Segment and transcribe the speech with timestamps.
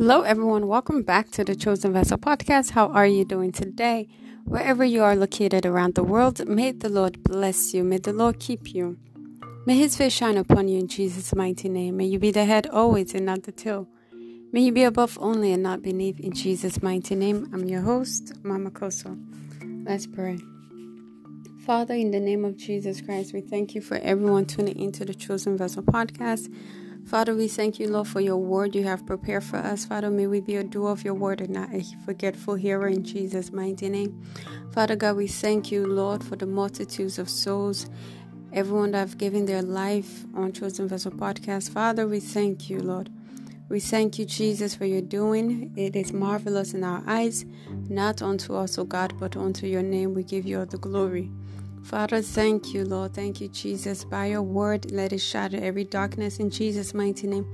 [0.00, 0.66] Hello, everyone.
[0.66, 2.70] Welcome back to the Chosen Vessel podcast.
[2.70, 4.08] How are you doing today?
[4.46, 7.84] Wherever you are located around the world, may the Lord bless you.
[7.84, 8.98] May the Lord keep you.
[9.66, 11.98] May his face shine upon you in Jesus' mighty name.
[11.98, 13.86] May you be the head always and not the tail.
[14.52, 17.50] May you be above only and not beneath in Jesus' mighty name.
[17.52, 19.22] I'm your host, Mama Kosso.
[19.84, 20.38] Let's pray.
[21.70, 25.14] Father, in the name of Jesus Christ, we thank you for everyone tuning into the
[25.14, 26.52] Chosen Vessel podcast.
[27.06, 29.84] Father, we thank you, Lord, for your word you have prepared for us.
[29.84, 33.04] Father, may we be a doer of your word and not a forgetful hearer in
[33.04, 34.20] Jesus' mighty name.
[34.72, 37.88] Father God, we thank you, Lord, for the multitudes of souls,
[38.52, 41.70] everyone that have given their life on Chosen Vessel podcast.
[41.70, 43.10] Father, we thank you, Lord.
[43.68, 45.72] We thank you, Jesus, for your doing.
[45.76, 47.44] It is marvelous in our eyes,
[47.88, 50.14] not unto us, O God, but unto your name.
[50.14, 51.30] We give you all the glory.
[51.84, 53.14] Father, thank you, Lord.
[53.14, 54.04] Thank you, Jesus.
[54.04, 57.46] By your word, let it shatter every darkness in Jesus' mighty name,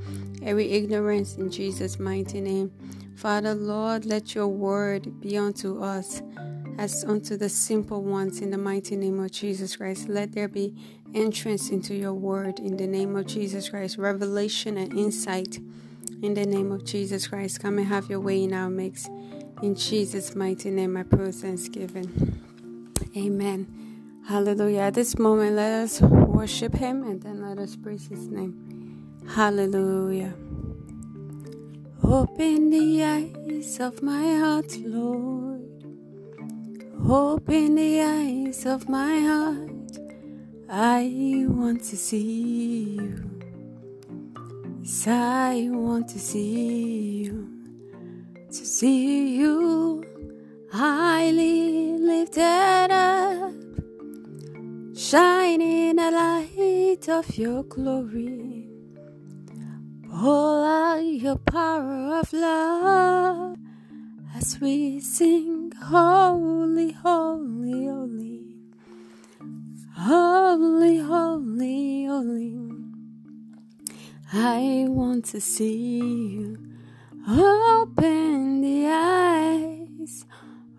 [0.43, 2.71] every ignorance in Jesus' mighty name.
[3.17, 6.23] Father, Lord, let your word be unto us
[6.79, 10.09] as unto the simple ones in the mighty name of Jesus Christ.
[10.09, 10.75] Let there be
[11.15, 15.59] entrance into your word in the name of Jesus Christ, revelation and insight
[16.23, 17.61] in the name of Jesus Christ.
[17.61, 19.09] Come and have your way in our mix.
[19.63, 22.43] In Jesus' mighty name, I pray thanksgiving.
[23.17, 23.86] Amen.
[24.27, 24.81] Hallelujah.
[24.81, 29.23] At this moment, let us worship Him and then let us praise His name.
[29.29, 30.35] Hallelujah.
[32.03, 35.63] Open the eyes of my heart, Lord.
[37.09, 39.99] Open the eyes of my heart.
[40.69, 43.31] I want to see you.
[44.83, 47.49] Yes, I want to see you.
[48.49, 50.03] To see you
[50.73, 53.66] highly lifted up
[54.97, 58.67] shining in the light of your glory.
[60.09, 63.59] Pour out your power of love
[64.35, 68.57] as we sing, Holy, Holy, Holy,
[69.95, 72.71] Holy, Holy, Holy.
[74.33, 76.59] I want to see you.
[77.29, 80.25] Open the eyes,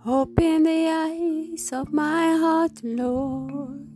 [0.04, 3.87] open the eyes of my heart, Lord.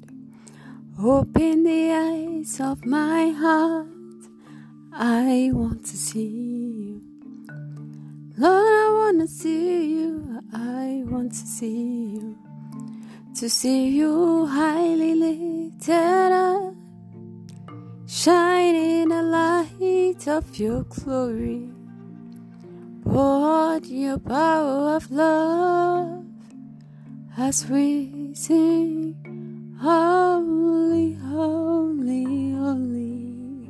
[1.04, 3.88] Open the eyes of my heart.
[4.94, 7.02] I want to see you.
[8.38, 10.44] Lord, I want to see you.
[10.54, 12.38] I want to see you.
[13.34, 16.76] To see you highly lifted up.
[18.06, 21.68] Shining the light of your glory.
[23.04, 26.26] Pour your power of love
[27.40, 29.21] as we sing.
[29.82, 33.68] Holy, holy, holy,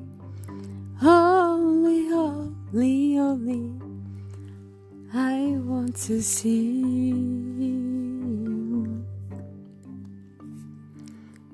[1.00, 3.72] holy, holy, holy.
[5.14, 6.84] I want to see
[7.64, 9.06] you.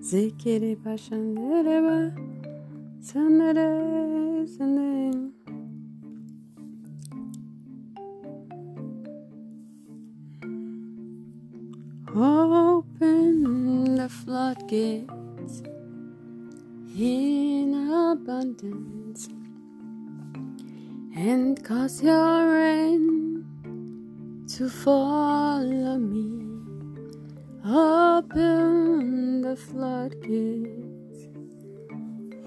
[0.02, 2.18] Zikiri pashandereba,
[3.00, 3.70] sandere,
[4.48, 5.32] sandere.
[12.16, 12.57] Oh,
[13.00, 15.62] Open the floodgates
[16.98, 19.30] in abundance
[21.16, 23.46] and cause your rain
[24.48, 26.42] to follow me.
[27.64, 31.28] Open the floodgates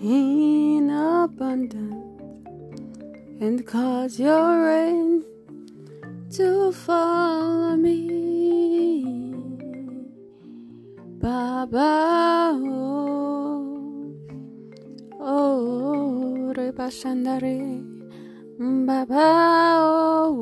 [0.02, 1.94] in abundance
[3.40, 5.24] and cause your rain
[6.32, 8.29] to follow me.
[11.20, 14.16] Baba oh
[15.20, 17.84] oh, oh re pasandare
[18.56, 20.32] Baba oh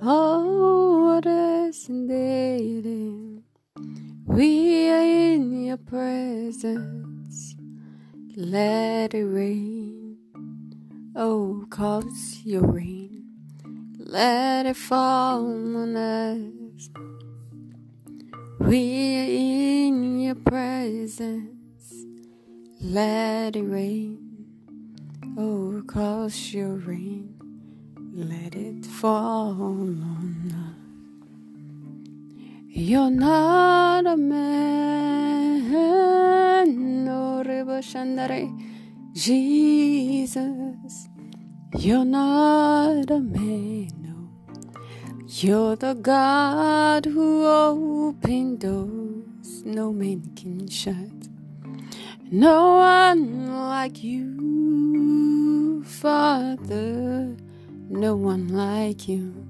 [0.00, 3.10] oh resendere
[4.26, 7.56] We are in your presence.
[8.36, 10.18] Let it rain.
[11.16, 13.24] Oh cause your rain.
[13.98, 15.46] Let it fall
[15.76, 16.90] on us
[18.60, 22.04] we're in your presence.
[22.80, 24.46] Let it rain.
[25.36, 27.34] Oh, cause your rain.
[28.14, 30.76] Let it fall on us.
[32.68, 35.70] You're not a man.
[37.04, 37.42] No,
[37.80, 38.48] Shandare.
[39.14, 41.08] Jesus.
[41.78, 43.99] You're not a man.
[45.32, 50.96] You're the God who opened doors no man can shut.
[52.32, 57.36] No one like you, Father.
[57.88, 59.46] No one like you.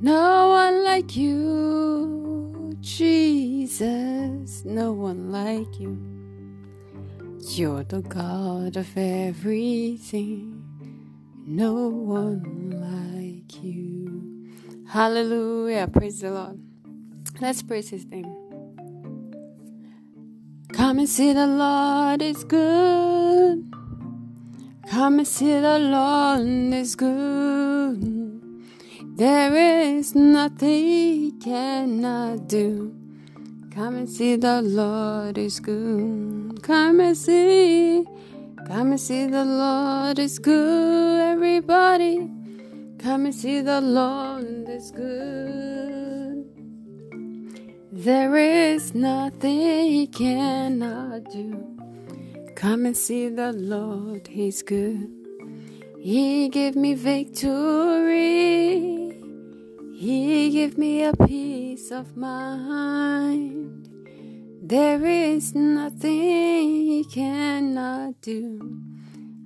[0.00, 4.64] No one like you, Jesus.
[4.64, 5.98] No one like you.
[7.50, 10.64] You're the God of everything.
[11.46, 13.93] No one like you.
[14.94, 15.88] Hallelujah.
[15.88, 16.60] Praise the Lord.
[17.40, 18.32] Let's praise his name.
[20.72, 23.74] Come and see the Lord is good.
[24.88, 27.98] Come and see the Lord is good.
[29.16, 32.94] There is nothing he cannot do.
[33.72, 36.62] Come and see the Lord is good.
[36.62, 38.06] Come and see.
[38.68, 42.30] Come and see the Lord is good, everybody.
[43.04, 46.48] Come and see the Lord is good.
[47.92, 49.58] There is nothing
[49.92, 51.76] he cannot do.
[52.56, 55.10] Come and see the Lord, He's good.
[56.00, 57.52] He gave me victory.
[59.94, 63.86] He gave me a peace of mind.
[64.62, 68.80] There is nothing He cannot do.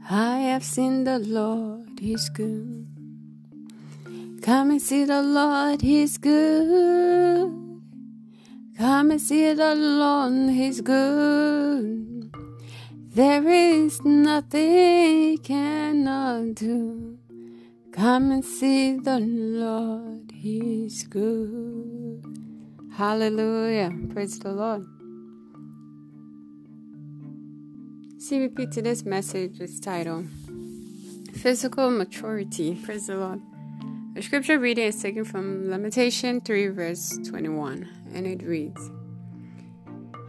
[0.09, 2.88] I have seen the Lord, He's good.
[4.49, 7.53] Come and see the Lord, He's good.
[8.79, 12.33] Come and see the Lord, He's good.
[13.15, 17.19] There is nothing he cannot do.
[17.93, 22.25] Come and see the Lord, He's good.
[22.97, 23.93] Hallelujah.
[24.15, 24.87] Praise the Lord.
[28.17, 30.27] CVP today's message is titled
[31.35, 32.77] Physical Maturity.
[32.83, 33.43] Praise the Lord.
[34.19, 38.91] The scripture reading is taken from Lamentation 3, verse 21, and it reads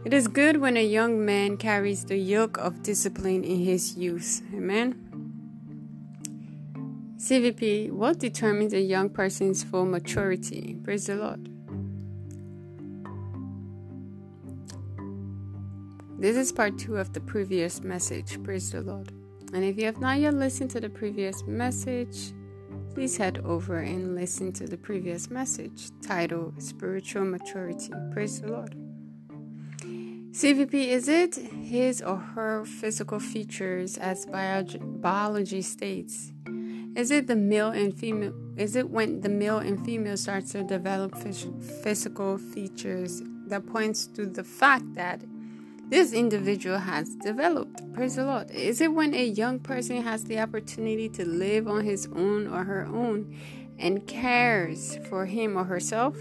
[0.04, 4.42] it is good when a young man carries the yoke of discipline in his youth.
[4.54, 4.94] Amen.
[7.16, 10.76] CVP, what determines a young person's full maturity?
[10.84, 11.48] Praise the Lord.
[16.16, 18.40] This is part two of the previous message.
[18.44, 19.10] Praise the Lord.
[19.52, 22.34] And if you have not yet listened to the previous message,
[22.94, 27.92] please head over and listen to the previous message titled Spiritual Maturity.
[28.12, 28.74] Praise the Lord.
[30.32, 36.32] CVP is it his or her physical features as biology states?
[36.96, 38.34] Is it the male and female?
[38.56, 41.16] Is it when the male and female starts to develop
[41.82, 45.22] physical features that points to the fact that
[45.90, 47.92] this individual has developed?
[47.92, 48.50] Praise the Lord.
[48.52, 52.62] Is it when a young person has the opportunity to live on his own or
[52.62, 53.36] her own
[53.76, 56.16] and cares for him or herself?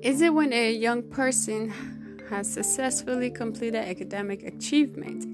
[0.00, 1.72] Is it when a young person
[2.30, 5.26] has successfully completed academic achievement?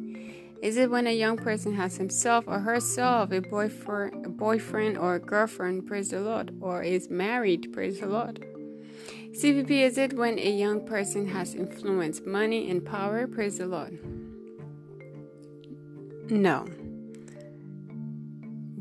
[0.60, 5.14] Is it when a young person has himself or herself a boyfriend, a boyfriend or
[5.14, 8.44] a girlfriend, praise the Lord, or is married, praise the Lord?
[9.34, 13.98] CVP is it when a young person has influence, money, and power, praise the Lord?
[16.30, 16.60] No.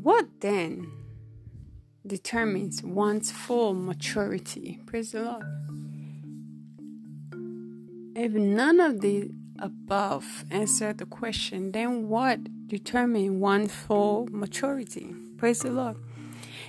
[0.00, 0.92] What then
[2.06, 4.78] determines one's full maturity?
[4.86, 5.44] Praise the Lord.
[8.14, 15.16] If none of the above answer the question, then what determines one's full maturity?
[15.36, 15.96] Praise the Lord.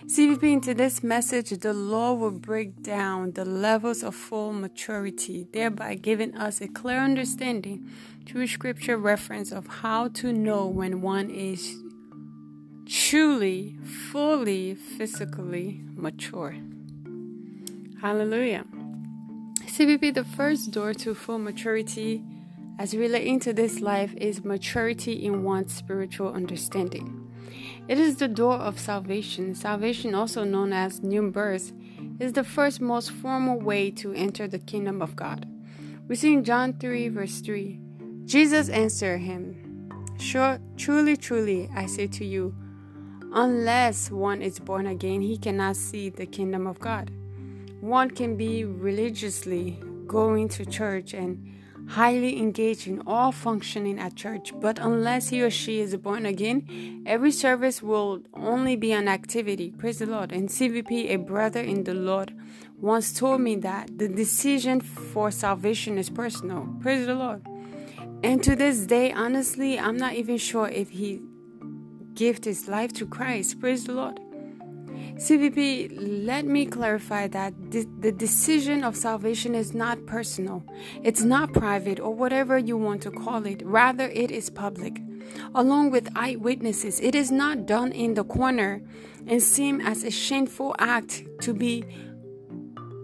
[0.07, 5.95] CVP in today's message, the Lord will break down the levels of full maturity, thereby
[5.95, 7.89] giving us a clear understanding
[8.27, 11.75] through scripture reference of how to know when one is
[12.85, 13.77] truly,
[14.11, 16.55] fully, physically mature.
[17.99, 18.65] Hallelujah.
[19.65, 22.23] CVP, the first door to full maturity
[22.77, 27.24] as relating to this life is maturity in one's spiritual understanding.
[27.87, 29.53] It is the door of salvation.
[29.53, 31.71] Salvation, also known as new birth,
[32.19, 35.47] is the first most formal way to enter the kingdom of God.
[36.07, 37.79] We see in John 3, verse 3
[38.25, 42.55] Jesus answered him, Sure, truly, truly, I say to you,
[43.33, 47.11] unless one is born again, he cannot see the kingdom of God.
[47.81, 51.54] One can be religiously going to church and
[51.89, 57.03] highly engaged in all functioning at church, but unless he or she is born again,
[57.05, 59.71] every service will only be an activity.
[59.77, 60.31] Praise the Lord.
[60.31, 62.33] And CVP, a brother in the Lord,
[62.79, 66.67] once told me that the decision for salvation is personal.
[66.81, 67.45] Praise the Lord.
[68.23, 71.21] And to this day, honestly, I'm not even sure if he
[72.13, 73.59] gave his life to Christ.
[73.59, 74.19] Praise the Lord.
[75.15, 80.61] CVP, let me clarify that the decision of salvation is not personal.
[81.03, 83.61] It's not private or whatever you want to call it.
[83.65, 84.99] Rather, it is public.
[85.53, 88.81] Along with eyewitnesses, it is not done in the corner
[89.25, 91.85] and seem as a shameful act to be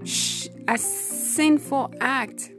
[0.03, 2.51] sh- a sinful act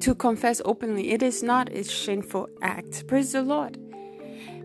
[0.00, 1.12] to confess openly.
[1.12, 3.06] It is not a shameful act.
[3.06, 3.78] Praise the Lord.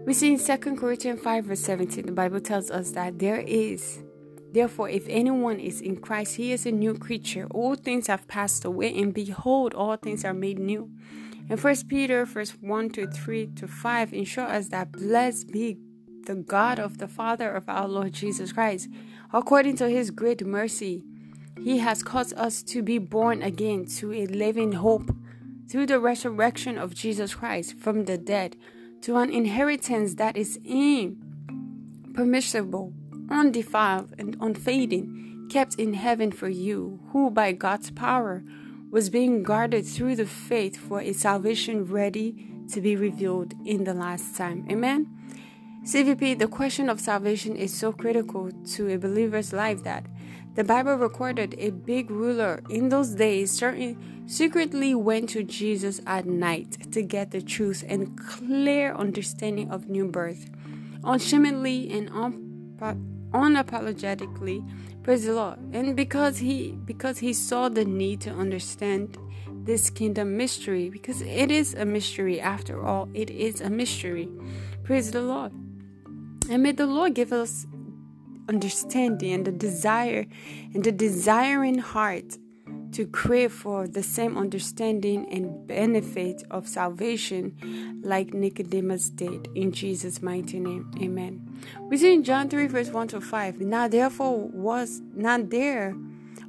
[0.06, 4.04] We see in 2 Corinthians 5, verse 17, the Bible tells us that there is,
[4.52, 7.48] therefore, if anyone is in Christ, he is a new creature.
[7.50, 10.92] All things have passed away, and behold, all things are made new.
[11.50, 15.80] And 1 Peter, verse 1 to 3 to 5, ensure us that blessed be
[16.28, 18.90] the God of the Father of our Lord Jesus Christ.
[19.34, 21.04] According to his great mercy,
[21.64, 25.16] he has caused us to be born again to a living hope
[25.68, 28.56] through the resurrection of Jesus Christ from the dead
[29.06, 32.92] to an inheritance that is impermissible,
[33.30, 38.44] undefiled, and unfading, kept in heaven for you, who by God's power
[38.90, 43.94] was being guarded through the faith for a salvation ready to be revealed in the
[43.94, 44.66] last time.
[44.72, 45.08] Amen.
[45.84, 50.08] CVP, the question of salvation is so critical to a believer's life that
[50.56, 56.26] the Bible recorded a big ruler in those days certain secretly went to Jesus at
[56.26, 60.50] night to get the truth and clear understanding of new birth.
[61.04, 62.10] Unshamedly and
[63.32, 64.68] unapologetically,
[65.04, 65.60] praise the Lord.
[65.74, 69.18] And because he because he saw the need to understand
[69.48, 74.28] this kingdom mystery, because it is a mystery after all, it is a mystery.
[74.84, 75.52] Praise the Lord.
[76.50, 77.66] And may the Lord give us
[78.48, 80.28] understanding and the desire
[80.74, 82.38] and the desiring heart
[82.96, 87.54] to crave for the same understanding and benefit of salvation
[88.02, 90.90] like Nicodemus did in Jesus' mighty name.
[91.02, 91.46] Amen.
[91.90, 93.60] We see in John 3, verse 1 to 5.
[93.60, 95.94] Now therefore was not there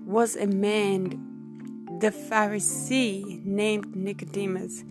[0.04, 4.84] was a man, the Pharisee, named Nicodemus.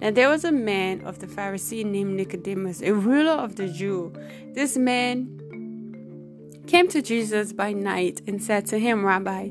[0.00, 4.10] Now there was a man of the Pharisee named Nicodemus, a ruler of the Jew.
[4.54, 5.42] This man
[6.66, 9.50] came to Jesus by night and said to him, Rabbi,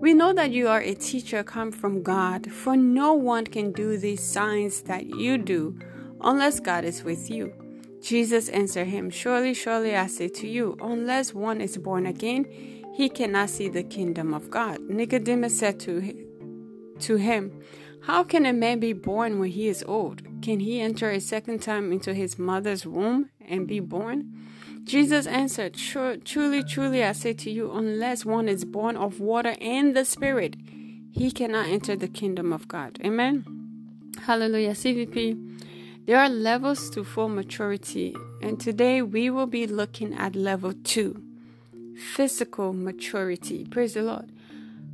[0.00, 3.98] we know that you are a teacher come from God, for no one can do
[3.98, 5.78] these signs that you do
[6.22, 7.52] unless God is with you.
[8.00, 12.46] Jesus answered him, Surely, surely I say to you, unless one is born again,
[12.94, 14.80] he cannot see the kingdom of God.
[14.80, 16.00] Nicodemus said to,
[17.00, 17.60] to him,
[18.04, 20.22] How can a man be born when he is old?
[20.40, 24.34] Can he enter a second time into his mother's womb and be born?
[24.84, 29.94] Jesus answered, Truly, truly, I say to you, unless one is born of water and
[29.94, 30.56] the Spirit,
[31.12, 32.98] he cannot enter the kingdom of God.
[33.04, 33.44] Amen.
[34.26, 34.72] Hallelujah.
[34.72, 35.46] CVP.
[36.06, 41.22] There are levels to full maturity, and today we will be looking at level two
[42.14, 43.64] physical maturity.
[43.66, 44.32] Praise the Lord.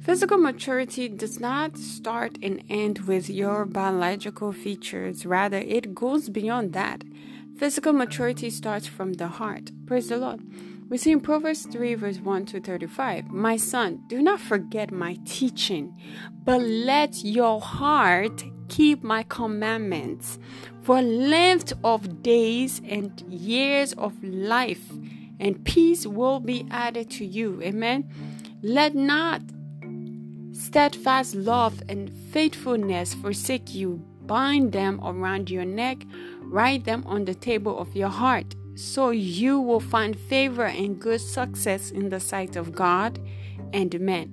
[0.00, 6.72] Physical maturity does not start and end with your biological features, rather, it goes beyond
[6.74, 7.02] that.
[7.56, 9.70] Physical maturity starts from the heart.
[9.86, 10.42] Praise the Lord.
[10.90, 15.16] We see in Proverbs 3, verse 1 to 35 My son, do not forget my
[15.24, 15.98] teaching,
[16.44, 20.38] but let your heart keep my commandments.
[20.82, 24.92] For length of days and years of life
[25.40, 27.60] and peace will be added to you.
[27.62, 28.08] Amen.
[28.62, 29.40] Let not
[30.52, 34.04] steadfast love and faithfulness forsake you.
[34.26, 35.98] Bind them around your neck
[36.48, 41.20] Write them on the table of your heart, so you will find favor and good
[41.20, 43.18] success in the sight of God
[43.72, 44.32] and men.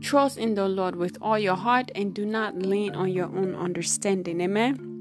[0.00, 3.54] Trust in the Lord with all your heart and do not lean on your own
[3.54, 4.40] understanding.
[4.40, 4.94] Amen.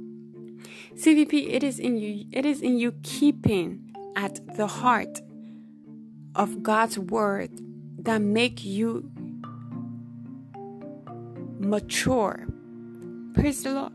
[0.95, 5.21] CVP, it is in you, it is in you keeping at the heart
[6.35, 7.51] of God's word
[7.99, 9.11] that make you
[11.59, 12.47] mature.
[13.33, 13.93] Praise the Lord.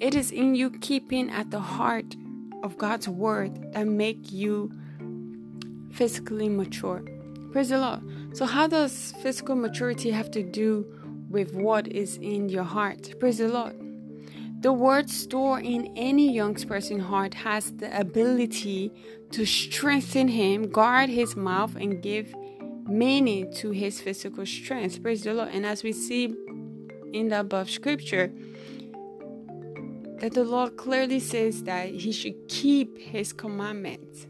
[0.00, 2.16] It is in you keeping at the heart
[2.62, 4.70] of God's word that make you
[5.92, 7.02] physically mature.
[7.52, 8.00] Praise the Lord.
[8.36, 10.86] So how does physical maturity have to do
[11.28, 13.18] with what is in your heart?
[13.18, 13.76] Praise the Lord.
[14.60, 18.92] The word stored in any young person's heart has the ability
[19.30, 22.34] to strengthen him, guard his mouth, and give
[22.86, 25.02] meaning to his physical strength.
[25.02, 25.48] Praise the Lord.
[25.52, 26.36] And as we see
[27.12, 28.32] in the above scripture,
[30.20, 34.26] that the Lord clearly says that he should keep his commandments.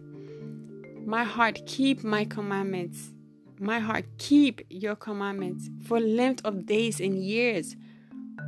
[1.05, 3.13] My heart, keep my commandments.
[3.59, 7.77] My heart, keep your commandments for length of days and years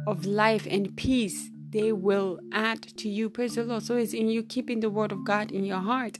[0.07, 3.31] of life and peace they will add to you.
[3.31, 3.83] Praise the Lord.
[3.83, 6.19] So it's in you keeping the word of God in your heart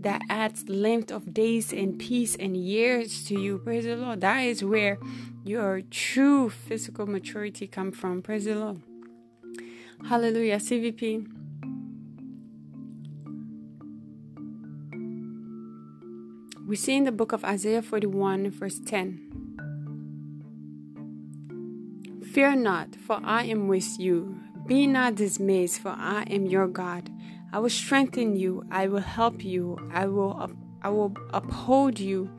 [0.00, 3.58] that adds length of days and peace and years to you.
[3.58, 4.20] Praise the Lord.
[4.20, 4.98] That is where
[5.44, 8.22] your true physical maturity come from.
[8.22, 8.82] Praise the Lord.
[10.06, 10.56] Hallelujah.
[10.56, 11.26] CVP.
[16.66, 19.28] We see in the book of Isaiah 41, verse 10.
[22.32, 24.38] Fear not, for I am with you.
[24.66, 27.10] Be not dismayed, for I am your God.
[27.52, 28.64] I will strengthen you.
[28.70, 29.78] I will help you.
[29.92, 30.50] I will
[30.82, 32.30] I will uphold you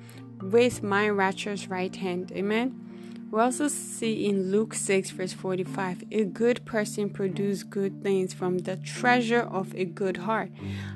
[0.42, 2.32] with my righteous right hand.
[2.32, 2.89] Amen.
[3.32, 8.60] We also see in Luke 6, verse 45, a good person produces good things from
[8.60, 10.52] the treasure of a good heart,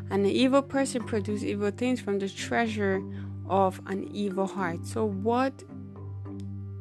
[0.09, 3.03] and an evil person produces evil things from the treasure
[3.47, 4.87] of an evil heart.
[4.87, 5.63] So, what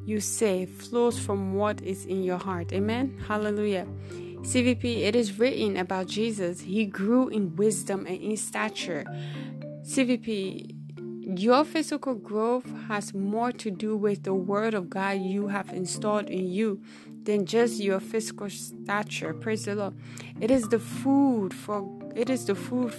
[0.05, 2.73] you say flows from what is in your heart.
[2.73, 3.23] Amen.
[3.29, 3.87] Hallelujah.
[4.41, 6.61] CVP, it is written about Jesus.
[6.61, 9.05] He grew in wisdom and in stature.
[9.83, 10.82] CVP,
[11.25, 16.29] your physical growth has more to do with the word of God you have installed
[16.29, 16.83] in you
[17.23, 19.33] than just your physical stature.
[19.33, 19.95] Praise the Lord.
[20.41, 22.93] It is the food for it is the food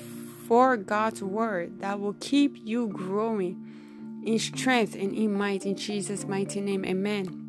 [0.48, 6.26] for God's word that will keep you growing in strength and in might in Jesus'
[6.26, 6.86] mighty name.
[6.86, 7.44] Amen.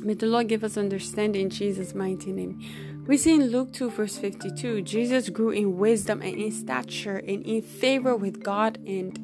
[0.00, 2.60] May the Lord give us understanding in Jesus' mighty name.
[3.06, 7.44] We see in Luke 2, verse 52, Jesus grew in wisdom and in stature and
[7.44, 9.18] in favor with God and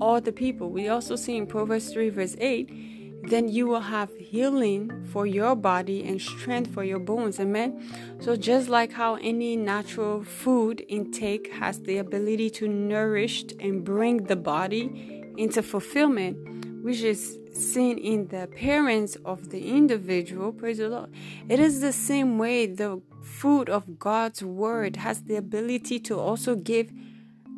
[0.00, 0.70] all the people.
[0.70, 5.56] We also see in Proverbs 3, verse 8, then you will have healing for your
[5.56, 7.40] body and strength for your bones.
[7.40, 7.82] Amen.
[8.20, 14.24] So, just like how any natural food intake has the ability to nourish and bring
[14.24, 20.52] the body into fulfillment, which is seen in the appearance of the individual.
[20.52, 21.10] Praise the Lord.
[21.48, 26.54] It is the same way the food of God's word has the ability to also
[26.54, 26.92] give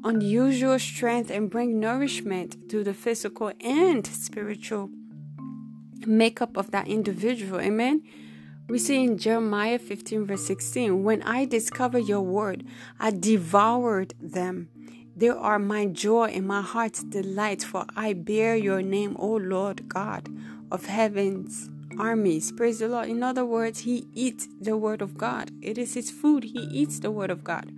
[0.04, 4.90] unusual strength and bring nourishment to the physical and spiritual
[6.06, 7.60] makeup of that individual.
[7.60, 8.02] Amen.
[8.68, 12.64] We see in Jeremiah 15, verse 16, when I discovered your word,
[12.98, 14.68] I devoured them.
[15.16, 19.88] They are my joy and my heart's delight, for I bear your name, O Lord
[19.88, 20.28] God
[20.70, 22.52] of heaven's armies.
[22.52, 23.08] Praise the Lord.
[23.08, 25.50] In other words, he eats the word of God.
[25.62, 26.44] It is his food.
[26.44, 27.72] He eats the word of God.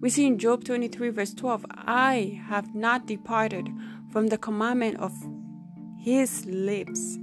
[0.00, 3.68] We see in Job 23, verse 12, I have not departed
[4.10, 5.12] from the commandment of
[5.98, 7.18] his lips.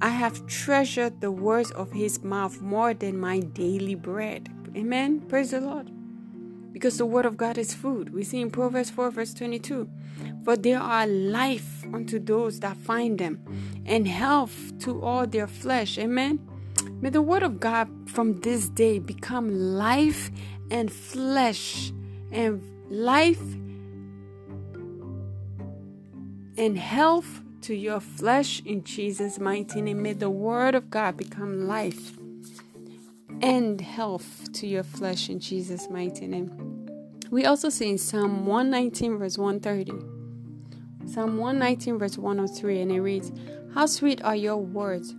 [0.00, 4.50] I have treasured the words of his mouth more than my daily bread.
[4.76, 5.20] Amen.
[5.20, 5.95] Praise the Lord
[6.76, 8.12] because the word of God is food.
[8.12, 9.88] We see in Proverbs 4, verse 22
[10.44, 13.40] For there are life unto those that find them,
[13.86, 15.96] and health to all their flesh.
[15.96, 16.38] Amen.
[17.00, 20.30] May the word of God from this day become life
[20.70, 21.94] and flesh,
[22.30, 22.60] and
[22.90, 23.40] life
[26.58, 30.02] and health to your flesh in Jesus' mighty name.
[30.02, 32.12] May the word of God become life
[33.40, 36.65] and health to your flesh in Jesus' mighty name.
[37.30, 39.92] We also see in Psalm 119, verse 130.
[41.06, 43.32] Psalm 119, verse 103, and it reads,
[43.74, 45.14] How sweet are your words,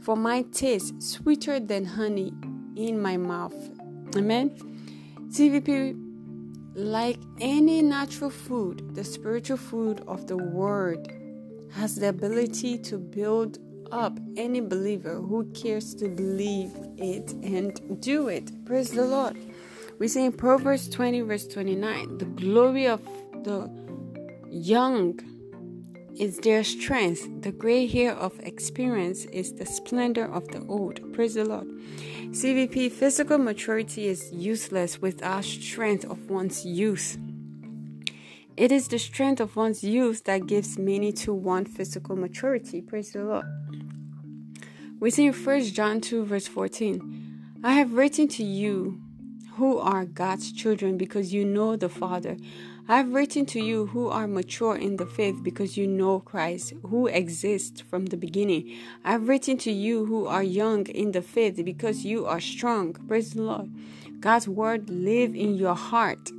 [0.00, 2.32] for my taste sweeter than honey
[2.76, 3.54] in my mouth.
[4.16, 4.50] Amen.
[5.28, 5.96] CVP,
[6.74, 11.12] like any natural food, the spiritual food of the word
[11.72, 13.58] has the ability to build
[13.90, 18.64] up any believer who cares to believe it and do it.
[18.64, 19.36] Praise the Lord.
[20.02, 23.02] We see in Proverbs 20, verse 29, the glory of
[23.44, 23.70] the
[24.50, 25.20] young
[26.18, 27.28] is their strength.
[27.42, 31.12] The gray hair of experience is the splendor of the old.
[31.12, 31.68] Praise the Lord.
[32.32, 37.16] CVP physical maturity is useless without strength of one's youth.
[38.56, 42.82] It is the strength of one's youth that gives meaning to one physical maturity.
[42.82, 43.46] Praise the Lord.
[44.98, 49.01] We see in 1 John 2, verse 14 I have written to you
[49.62, 52.36] who are God's children because you know the Father.
[52.88, 56.72] I have written to you who are mature in the faith because you know Christ,
[56.82, 58.76] who exists from the beginning.
[59.04, 62.94] I have written to you who are young in the faith because you are strong.
[63.06, 63.70] Praise the Lord.
[64.18, 66.32] God's word live in your heart.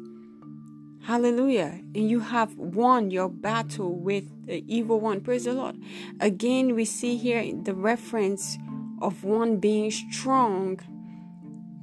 [1.04, 1.80] Hallelujah.
[1.96, 5.22] And you have won your battle with the evil one.
[5.22, 5.78] Praise the Lord.
[6.20, 8.58] Again, we see here the reference
[9.02, 10.82] of one being strong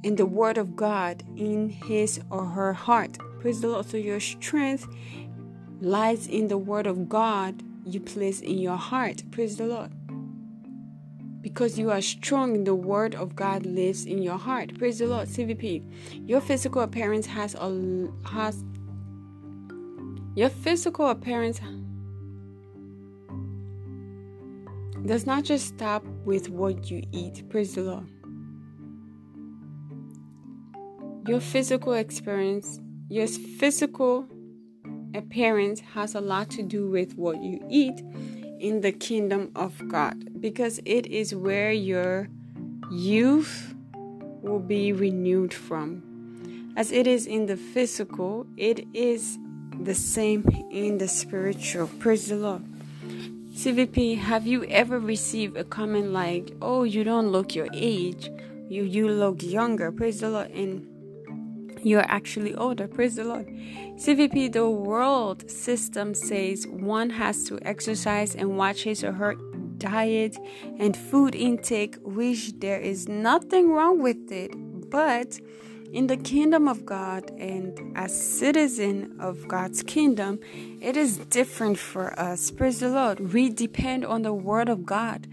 [0.03, 3.17] in the word of God in his or her heart.
[3.39, 3.85] Praise the Lord.
[3.87, 4.87] So your strength
[5.81, 9.23] lies in the word of God you place in your heart.
[9.31, 9.91] Praise the Lord.
[11.41, 14.77] because you are strong, the word of God lives in your heart.
[14.77, 15.27] Praise the Lord.
[15.27, 15.83] CVP.
[16.27, 18.63] Your physical appearance has a has
[20.35, 21.59] your physical appearance
[25.05, 27.49] does not just stop with what you eat.
[27.49, 28.07] Praise the Lord.
[31.27, 34.27] Your physical experience, your physical
[35.13, 38.01] appearance has a lot to do with what you eat
[38.59, 42.27] in the kingdom of God because it is where your
[42.91, 43.75] youth
[44.41, 46.73] will be renewed from.
[46.75, 49.37] As it is in the physical, it is
[49.79, 51.87] the same in the spiritual.
[51.99, 52.63] Praise the Lord.
[53.53, 58.31] CVP, have you ever received a comment like, "Oh, you don't look your age.
[58.69, 60.51] You you look younger." Praise the Lord.
[60.51, 60.87] And
[61.83, 62.87] you're actually older.
[62.87, 63.47] Praise the Lord.
[63.47, 69.35] CVP, the world system says one has to exercise and watch his or her
[69.77, 70.37] diet
[70.79, 74.51] and food intake, which there is nothing wrong with it.
[74.89, 75.39] But
[75.91, 80.39] in the kingdom of God and as citizen of God's kingdom,
[80.81, 82.51] it is different for us.
[82.51, 83.33] Praise the Lord.
[83.33, 85.27] We depend on the word of God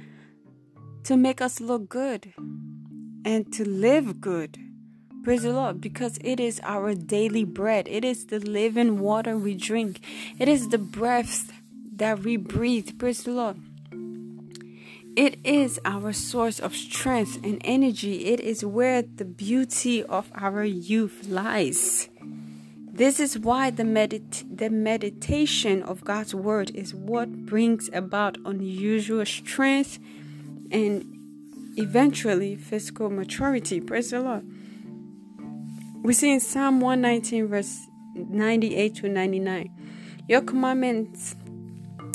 [1.04, 2.34] to make us look good
[3.24, 4.58] and to live good.
[5.28, 7.86] Praise the Lord, because it is our daily bread.
[7.86, 10.00] It is the living water we drink.
[10.38, 11.52] It is the breath
[11.96, 12.98] that we breathe.
[12.98, 13.58] Praise the Lord.
[15.16, 18.24] It is our source of strength and energy.
[18.24, 22.08] It is where the beauty of our youth lies.
[22.90, 29.26] This is why the, medit- the meditation of God's word is what brings about unusual
[29.26, 29.98] strength
[30.70, 31.04] and
[31.76, 33.78] eventually physical maturity.
[33.82, 34.54] Praise the Lord.
[36.02, 39.70] We see in Psalm 119, verse 98 to 99
[40.28, 41.34] Your commandments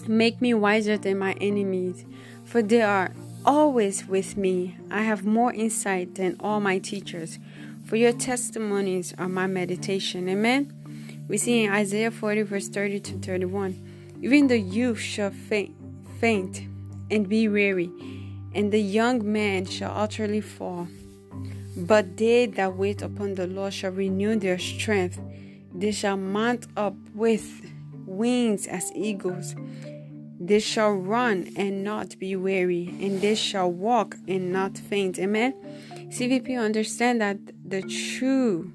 [0.08, 2.06] make me wiser than my enemies,
[2.46, 3.14] for they are
[3.46, 4.78] always with me.
[4.90, 7.40] I have more insight than all my teachers,
[7.86, 10.30] for your testimonies are my meditation.
[10.30, 10.72] Amen.
[11.28, 15.76] We see in Isaiah 40, verse 30 to 31 Even the youth shall faint,
[16.20, 16.62] faint
[17.12, 17.92] and be weary,
[18.56, 20.88] and the young man shall utterly fall.
[21.76, 25.20] But they that wait upon the Lord shall renew their strength.
[25.74, 27.62] They shall mount up with
[28.06, 29.56] wings as eagles.
[30.40, 35.18] They shall run and not be weary, and they shall walk and not faint.
[35.18, 35.54] Amen.
[36.10, 38.72] CVP understand that the true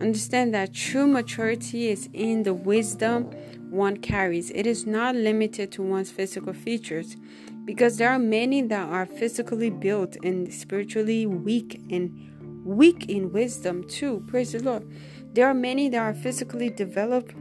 [0.00, 3.24] understand that true maturity is in the wisdom
[3.70, 4.50] one carries.
[4.50, 7.16] It is not limited to one's physical features
[7.64, 13.84] because there are many that are physically built and spiritually weak and weak in wisdom
[13.84, 14.24] too.
[14.28, 14.90] Praise the Lord.
[15.32, 17.34] There are many that are physically developed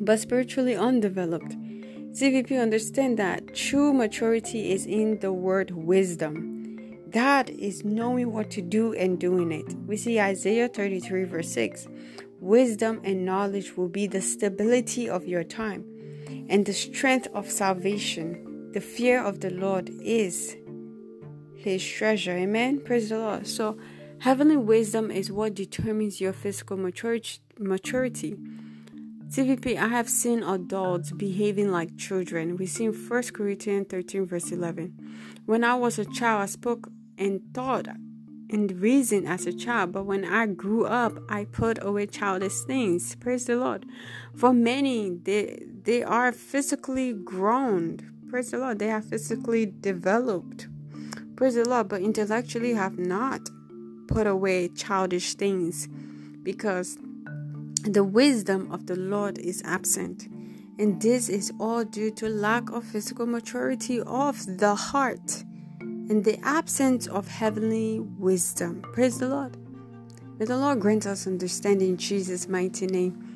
[0.00, 1.56] but spiritually undeveloped.
[2.12, 7.00] CVP understand that true maturity is in the word wisdom.
[7.08, 9.74] That is knowing what to do and doing it.
[9.86, 11.88] We see Isaiah 33, verse 6.
[12.40, 15.84] Wisdom and knowledge will be the stability of your time
[16.48, 18.53] and the strength of salvation.
[18.74, 20.56] The fear of the Lord is
[21.54, 22.32] his treasure.
[22.32, 22.80] Amen.
[22.80, 23.46] Praise the Lord.
[23.46, 23.78] So,
[24.18, 28.36] heavenly wisdom is what determines your physical maturity.
[29.28, 32.56] CVP, I have seen adults behaving like children.
[32.56, 34.92] We see in 1 Corinthians 13, verse 11.
[35.46, 37.86] When I was a child, I spoke and thought
[38.50, 43.14] and reasoned as a child, but when I grew up, I put away childish things.
[43.14, 43.86] Praise the Lord.
[44.34, 48.80] For many, they, they are physically grown, Praise the Lord.
[48.80, 50.66] They have physically developed.
[51.36, 51.86] Praise the Lord.
[51.86, 53.48] But intellectually have not
[54.08, 55.86] put away childish things
[56.42, 56.98] because
[57.84, 60.26] the wisdom of the Lord is absent.
[60.80, 65.44] And this is all due to lack of physical maturity of the heart
[65.78, 68.82] and the absence of heavenly wisdom.
[68.94, 69.56] Praise the Lord.
[70.40, 73.33] May the Lord grant us understanding in Jesus' mighty name.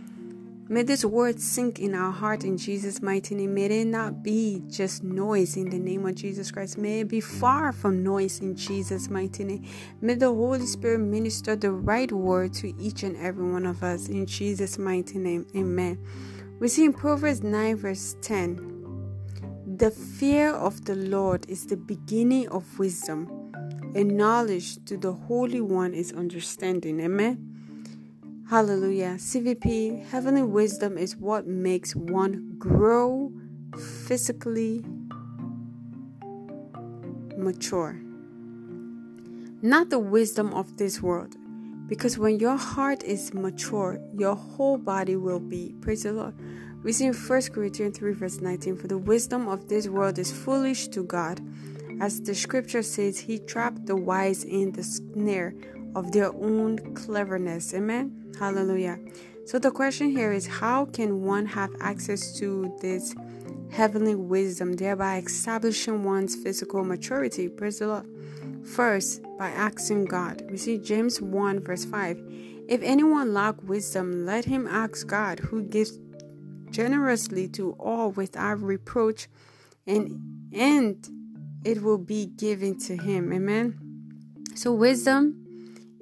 [0.70, 3.54] May this word sink in our heart in Jesus' mighty name.
[3.54, 6.76] May it not be just noise in the name of Jesus Christ.
[6.76, 9.64] May it be far from noise in Jesus' mighty name.
[10.02, 14.08] May the Holy Spirit minister the right word to each and every one of us
[14.08, 15.46] in Jesus' mighty name.
[15.56, 16.04] Amen.
[16.60, 22.46] We see in Proverbs 9, verse 10 The fear of the Lord is the beginning
[22.48, 23.54] of wisdom,
[23.94, 27.00] and knowledge to the Holy One is understanding.
[27.00, 27.47] Amen.
[28.48, 29.16] Hallelujah.
[29.18, 33.30] CVP, heavenly wisdom is what makes one grow
[34.06, 34.82] physically
[37.36, 38.00] mature.
[39.60, 41.36] Not the wisdom of this world.
[41.88, 45.74] Because when your heart is mature, your whole body will be.
[45.82, 46.34] Praise the Lord.
[46.82, 50.32] We see in 1 Corinthians 3, verse 19 For the wisdom of this world is
[50.32, 51.42] foolish to God,
[52.00, 55.52] As the scripture says, he trapped the wise in the snare
[55.94, 57.74] of their own cleverness.
[57.74, 58.32] Amen.
[58.38, 58.98] Hallelujah.
[59.46, 63.14] So the question here is how can one have access to this
[63.70, 67.48] heavenly wisdom, thereby establishing one's physical maturity?
[67.48, 68.06] Praise the Lord.
[68.66, 70.42] First, by asking God.
[70.50, 72.22] We see James 1 verse 5.
[72.68, 75.98] If anyone lack wisdom, let him ask God, who gives
[76.70, 79.28] generously to all without reproach,
[79.86, 80.20] and
[80.52, 81.08] and
[81.64, 83.32] it will be given to him.
[83.32, 83.78] Amen.
[84.54, 85.47] So wisdom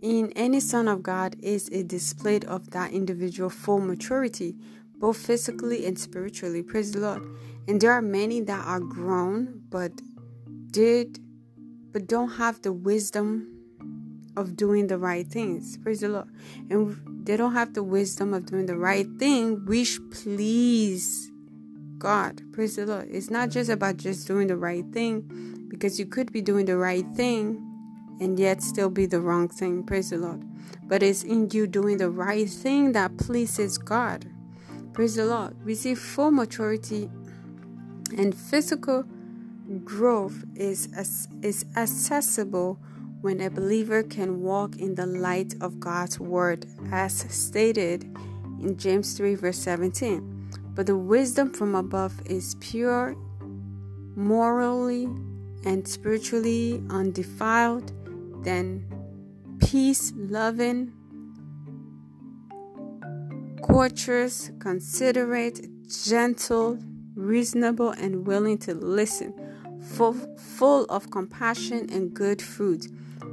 [0.06, 4.54] in any son of God is a display of that individual full maturity,
[4.98, 6.62] both physically and spiritually.
[6.62, 7.22] Praise the Lord.
[7.66, 9.90] And there are many that are grown but
[10.70, 11.18] did
[11.90, 13.48] but don't have the wisdom
[14.36, 15.76] of doing the right things.
[15.78, 16.28] Praise the Lord.
[16.70, 21.32] And they don't have the wisdom of doing the right thing, which please
[21.98, 22.42] God.
[22.52, 23.08] Praise the Lord.
[23.10, 26.76] It's not just about just doing the right thing, because you could be doing the
[26.76, 27.75] right thing
[28.20, 29.82] and yet still be the wrong thing.
[29.82, 30.42] Praise the Lord.
[30.84, 34.26] But it's in you doing the right thing that pleases God.
[34.92, 35.56] Praise the Lord.
[35.62, 37.10] Receive full maturity
[38.16, 39.04] and physical
[39.84, 40.88] growth is,
[41.42, 42.78] is accessible
[43.20, 48.04] when a believer can walk in the light of God's word, as stated
[48.60, 50.50] in James 3, verse 17.
[50.74, 53.16] But the wisdom from above is pure,
[54.14, 55.06] morally,
[55.64, 57.92] and spiritually undefiled,
[58.46, 58.86] then
[59.60, 60.92] peace loving,
[63.62, 66.78] courteous, considerate, gentle,
[67.16, 69.34] reasonable, and willing to listen
[69.82, 72.86] full, full of compassion and good fruit.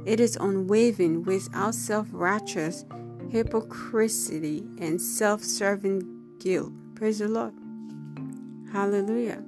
[0.04, 2.84] It is unwavering, without self righteous
[3.30, 6.02] hypocrisy and self serving
[6.40, 6.72] guilt.
[6.96, 7.54] Praise the Lord.
[8.72, 9.42] Hallelujah.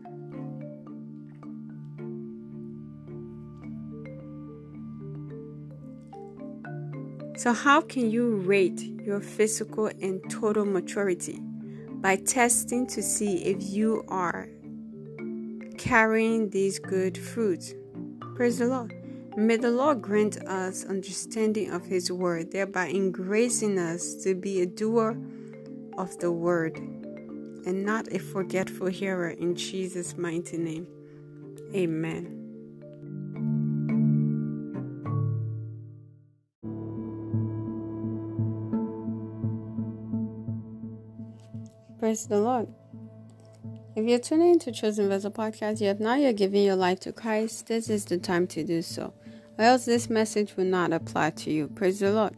[7.37, 11.39] So, how can you rate your physical and total maturity?
[12.01, 14.49] By testing to see if you are
[15.77, 17.75] carrying these good fruits.
[18.35, 18.95] Praise the Lord.
[19.37, 24.67] May the Lord grant us understanding of His word, thereby engracing us to be a
[24.67, 25.15] doer
[25.99, 30.87] of the word and not a forgetful hearer in Jesus' mighty name.
[31.75, 32.36] Amen.
[42.17, 42.69] Praise the Lord.
[43.95, 47.67] If you're tuning into Chosen Vessel Podcast, yet now you're giving your life to Christ,
[47.67, 49.13] this is the time to do so.
[49.59, 51.69] Or else this message will not apply to you.
[51.69, 52.35] Praise the Lord.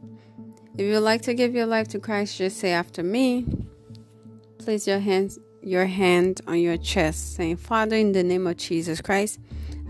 [0.74, 3.46] If you would like to give your life to Christ, just say after me.
[4.58, 9.00] Place your hands your hand on your chest, saying, Father, in the name of Jesus
[9.00, 9.38] Christ,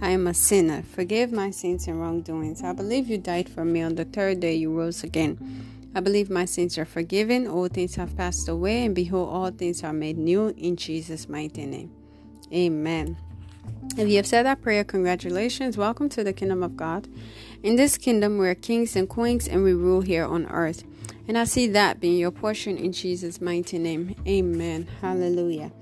[0.02, 0.82] I am a sinner.
[0.82, 2.62] Forgive my sins and wrongdoings.
[2.62, 5.77] I believe you died for me on the third day you rose again.
[5.94, 9.82] I believe my sins are forgiven, all things have passed away, and behold, all things
[9.82, 11.90] are made new in Jesus' mighty name.
[12.52, 13.16] Amen.
[13.96, 15.76] If you have said that prayer, congratulations.
[15.76, 17.08] Welcome to the kingdom of God.
[17.62, 20.84] In this kingdom, we are kings and queens and we rule here on earth.
[21.26, 24.14] And I see that being your portion in Jesus' mighty name.
[24.26, 24.88] Amen.
[25.00, 25.72] Hallelujah.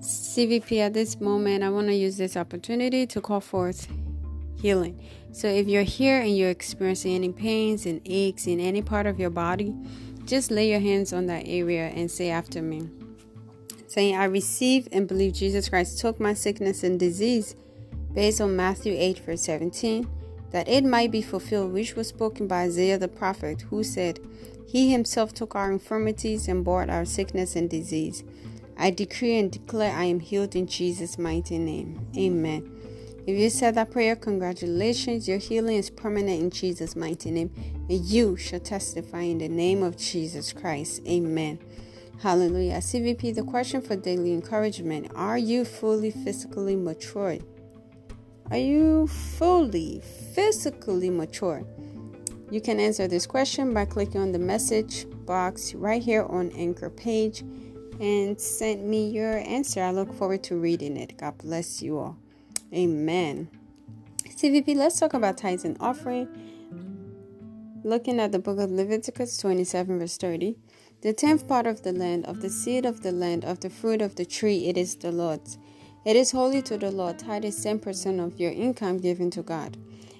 [0.00, 3.88] CVP, at this moment, I want to use this opportunity to call forth
[4.60, 5.00] healing.
[5.38, 9.20] So if you're here and you're experiencing any pains and aches in any part of
[9.20, 9.72] your body,
[10.24, 12.90] just lay your hands on that area and say after me.
[13.86, 17.54] Saying, I receive and believe Jesus Christ took my sickness and disease
[18.12, 20.10] based on Matthew 8, verse 17,
[20.50, 24.18] that it might be fulfilled, which was spoken by Isaiah the prophet, who said,
[24.66, 28.24] He himself took our infirmities and bore our sickness and disease.
[28.76, 32.08] I decree and declare I am healed in Jesus' mighty name.
[32.16, 32.77] Amen.
[33.28, 35.28] If you said that prayer, congratulations.
[35.28, 37.50] Your healing is permanent in Jesus' mighty name.
[37.90, 41.02] And you shall testify in the name of Jesus Christ.
[41.06, 41.58] Amen.
[42.22, 42.78] Hallelujah.
[42.78, 47.36] CVP, the question for daily encouragement Are you fully physically mature?
[48.50, 50.00] Are you fully
[50.34, 51.64] physically mature?
[52.50, 56.88] You can answer this question by clicking on the message box right here on Anchor
[56.88, 57.40] page
[58.00, 59.82] and send me your answer.
[59.82, 61.18] I look forward to reading it.
[61.18, 62.16] God bless you all.
[62.72, 63.48] Amen.
[64.28, 66.28] CVP, let's talk about tithes and offering.
[67.82, 70.56] Looking at the book of Leviticus 27, verse 30.
[71.00, 74.02] The tenth part of the land, of the seed of the land, of the fruit
[74.02, 75.56] of the tree, it is the Lord's.
[76.04, 77.18] It is holy to the Lord.
[77.18, 79.78] Tithe is 10% of your income given to God.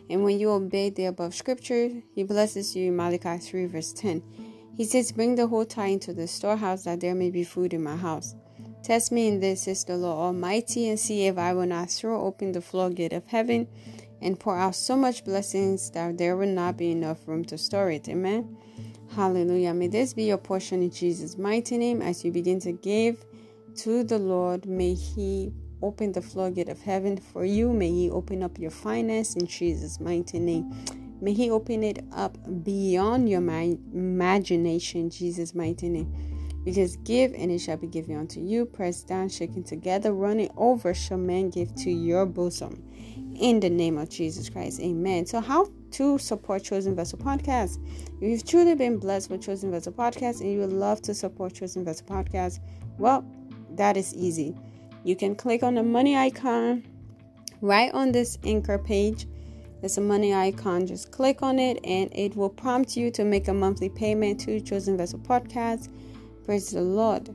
[0.08, 4.22] And when you obey the above scripture, He blesses you in Malachi 3, verse 10.
[4.74, 7.82] He says, Bring the whole tithe into the storehouse that there may be food in
[7.82, 8.34] my house.
[8.82, 12.24] Test me in this, says the Lord Almighty, and see if I will not throw
[12.24, 13.68] open the floodgate of heaven
[14.22, 17.90] and pour out so much blessings that there will not be enough room to store
[17.90, 18.08] it.
[18.08, 18.56] Amen.
[19.14, 19.74] Hallelujah.
[19.74, 23.24] May this be your portion in Jesus' mighty name as you begin to give
[23.76, 24.66] to the Lord.
[24.66, 27.72] May He open the floodgate of heaven for you.
[27.72, 30.74] May He open up your finance in Jesus' mighty name.
[31.20, 36.27] May He open it up beyond your imagination, Jesus' mighty name.
[36.64, 40.92] Because give and it shall be given unto you, pressed down, shaken together, running over,
[40.92, 42.82] shall men give to your bosom.
[43.40, 44.80] In the name of Jesus Christ.
[44.80, 45.24] Amen.
[45.24, 47.78] So, how to support Chosen Vessel Podcast?
[48.20, 51.54] If you've truly been blessed with Chosen Vessel Podcast and you would love to support
[51.54, 52.58] Chosen Vessel Podcast,
[52.98, 53.24] well,
[53.76, 54.56] that is easy.
[55.04, 56.84] You can click on the money icon
[57.60, 59.26] right on this anchor page.
[59.80, 60.86] There's a money icon.
[60.86, 64.60] Just click on it and it will prompt you to make a monthly payment to
[64.60, 65.88] Chosen Vessel Podcast.
[66.48, 67.28] Praise the Lord.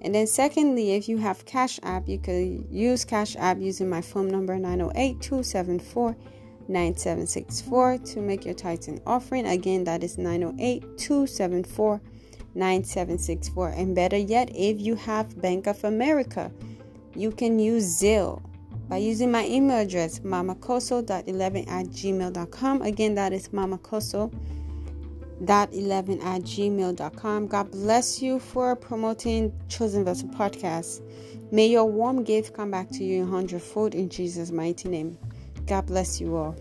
[0.00, 4.00] And then, secondly, if you have Cash App, you could use Cash App using my
[4.00, 6.14] phone number 908 274
[6.68, 9.48] 9764 to make your tithes and offering.
[9.48, 12.00] Again, that is 908 274
[12.54, 13.68] 9764.
[13.70, 16.52] And better yet, if you have Bank of America,
[17.16, 18.40] you can use Zelle
[18.88, 22.82] by using my email address, mamakosso.11 at gmail.com.
[22.82, 23.48] Again, that is
[25.40, 27.46] mamakosso.11 at gmail.com.
[27.46, 31.02] God bless you for promoting Chosen Vessel Podcast.
[31.52, 35.18] May your warm gift come back to you in hundredfold in Jesus' mighty name.
[35.66, 36.56] God bless you all.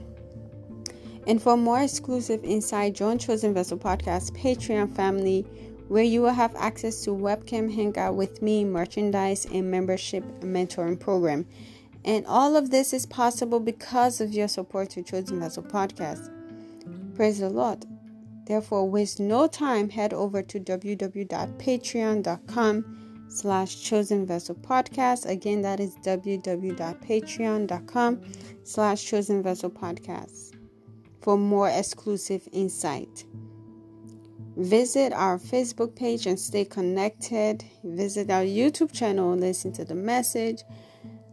[1.28, 5.46] And for more exclusive insight, join Chosen Vessel Podcast Patreon family
[5.90, 11.48] where you will have access to webcam hangout with me, merchandise, and membership mentoring program.
[12.06, 16.32] And all of this is possible because of your support to Chosen Vessel Podcast.
[17.16, 17.86] Praise the Lord.
[18.50, 25.30] Therefore, waste no time, head over to www.patreon.com slash chosen vessel podcast.
[25.30, 28.22] Again, that is www.patreon.com
[28.64, 30.56] slash chosen vessel podcast
[31.22, 33.24] for more exclusive insight.
[34.58, 37.64] Visit our Facebook page and stay connected.
[37.84, 40.64] Visit our YouTube channel listen to the message.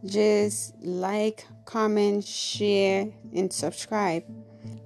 [0.05, 4.21] Just like, comment, share, and subscribe.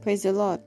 [0.02, 0.62] Praise the Lord.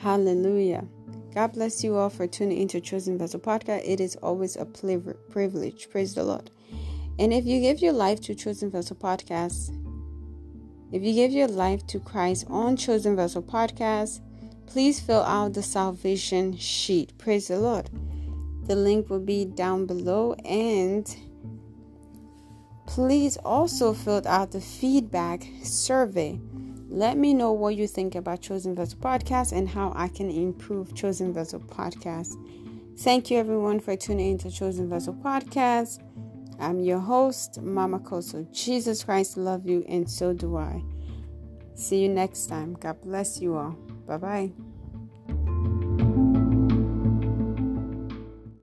[0.00, 0.86] Hallelujah.
[1.34, 3.82] God bless you all for tuning into Chosen Vessel Podcast.
[3.84, 5.90] It is always a privilege.
[5.90, 6.50] Praise the Lord.
[7.18, 9.76] And if you give your life to Chosen Vessel Podcast,
[10.90, 14.20] if you give your life to Christ on Chosen Vessel Podcast,
[14.64, 17.12] please fill out the salvation sheet.
[17.18, 17.90] Praise the Lord.
[18.68, 21.14] The link will be down below and
[22.86, 26.40] please also fill out the feedback survey.
[26.92, 30.92] Let me know what you think about Chosen Vessel Podcast and how I can improve
[30.92, 32.34] Chosen Vessel Podcast.
[32.98, 36.00] Thank you everyone for tuning into Chosen Vessel Podcast.
[36.58, 38.42] I'm your host, Mama Kosso.
[38.52, 40.82] Jesus Christ love you and so do I.
[41.76, 42.74] See you next time.
[42.74, 43.78] God bless you all.
[44.08, 44.69] Bye bye.